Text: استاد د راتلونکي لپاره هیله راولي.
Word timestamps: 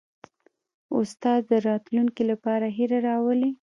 استاد 0.97 1.41
د 1.51 1.53
راتلونکي 1.69 2.23
لپاره 2.31 2.65
هیله 2.77 2.99
راولي. 3.07 3.49